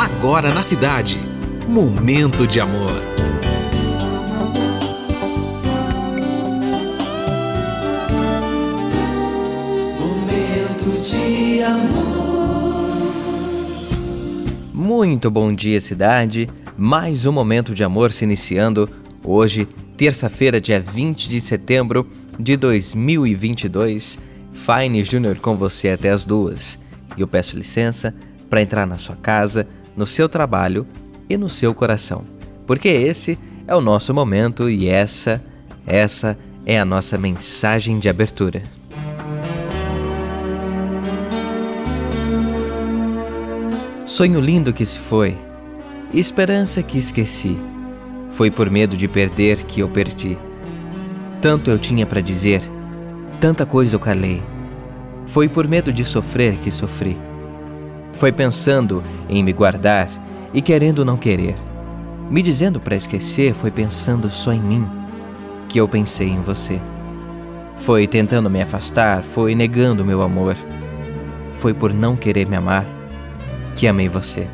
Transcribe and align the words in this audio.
Agora 0.00 0.50
na 0.54 0.62
cidade. 0.62 1.18
Momento 1.68 2.46
de 2.46 2.58
amor. 2.58 2.90
Momento 10.00 11.02
de 11.02 11.62
amor. 11.62 12.80
Muito 14.72 15.30
bom 15.30 15.54
dia, 15.54 15.78
cidade. 15.82 16.48
Mais 16.78 17.26
um 17.26 17.32
momento 17.32 17.74
de 17.74 17.84
amor 17.84 18.10
se 18.10 18.24
iniciando 18.24 18.88
hoje, 19.22 19.68
terça-feira, 19.98 20.58
dia 20.58 20.80
20 20.80 21.28
de 21.28 21.42
setembro 21.42 22.08
de 22.38 22.56
2022. 22.56 24.18
Fine 24.54 25.04
Júnior 25.04 25.36
com 25.40 25.56
você 25.56 25.90
até 25.90 26.08
as 26.08 26.24
duas. 26.24 26.78
E 27.18 27.20
eu 27.20 27.28
peço 27.28 27.54
licença 27.54 28.14
para 28.48 28.62
entrar 28.62 28.86
na 28.86 28.96
sua 28.96 29.16
casa, 29.16 29.66
no 29.96 30.06
seu 30.06 30.28
trabalho 30.28 30.86
e 31.28 31.36
no 31.36 31.48
seu 31.48 31.74
coração. 31.74 32.24
Porque 32.66 32.88
esse 32.88 33.38
é 33.66 33.74
o 33.74 33.80
nosso 33.80 34.12
momento 34.12 34.68
e 34.68 34.88
essa, 34.88 35.42
essa 35.86 36.36
é 36.66 36.78
a 36.78 36.84
nossa 36.84 37.16
mensagem 37.16 37.98
de 37.98 38.08
abertura. 38.08 38.62
Sonho 44.06 44.40
lindo 44.40 44.72
que 44.72 44.84
se 44.84 44.98
foi, 44.98 45.36
esperança 46.12 46.82
que 46.82 46.98
esqueci. 46.98 47.56
Foi 48.32 48.50
por 48.50 48.68
medo 48.68 48.96
de 48.96 49.06
perder 49.06 49.64
que 49.64 49.80
eu 49.80 49.88
perdi. 49.88 50.36
Tanto 51.40 51.70
eu 51.70 51.78
tinha 51.78 52.04
para 52.04 52.20
dizer, 52.20 52.60
tanta 53.40 53.64
coisa 53.64 53.94
eu 53.94 54.00
calei. 54.00 54.42
Foi 55.26 55.48
por 55.48 55.66
medo 55.68 55.92
de 55.92 56.04
sofrer 56.04 56.56
que 56.56 56.70
sofri. 56.70 57.16
Foi 58.20 58.30
pensando 58.30 59.02
em 59.30 59.42
me 59.42 59.50
guardar 59.50 60.06
e 60.52 60.60
querendo 60.60 61.06
não 61.06 61.16
querer. 61.16 61.56
Me 62.28 62.42
dizendo 62.42 62.78
para 62.78 62.94
esquecer, 62.94 63.54
foi 63.54 63.70
pensando 63.70 64.28
só 64.28 64.52
em 64.52 64.60
mim 64.60 64.86
que 65.70 65.80
eu 65.80 65.88
pensei 65.88 66.28
em 66.28 66.42
você. 66.42 66.78
Foi 67.78 68.06
tentando 68.06 68.50
me 68.50 68.60
afastar, 68.60 69.22
foi 69.22 69.54
negando 69.54 70.04
meu 70.04 70.20
amor. 70.20 70.54
Foi 71.60 71.72
por 71.72 71.94
não 71.94 72.14
querer 72.14 72.46
me 72.46 72.56
amar 72.56 72.84
que 73.74 73.88
amei 73.88 74.06
você. 74.10 74.46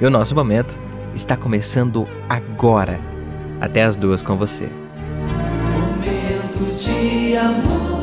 E 0.00 0.06
o 0.06 0.10
nosso 0.10 0.34
momento 0.34 0.74
está 1.14 1.36
começando 1.36 2.06
agora, 2.26 2.98
até 3.60 3.82
as 3.82 3.98
duas 3.98 4.22
com 4.22 4.34
você. 4.34 4.66
Momento 5.74 6.74
de 6.78 7.36
amor. 7.36 7.97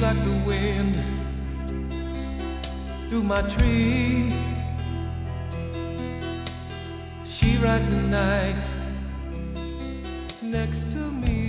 Like 0.00 0.22
the 0.22 0.30
wind 0.46 0.94
through 3.08 3.24
my 3.24 3.42
tree. 3.42 4.32
She 7.28 7.56
rides 7.56 7.90
the 7.90 8.02
night 8.02 8.54
next 10.40 10.92
to 10.92 10.98
me. 10.98 11.47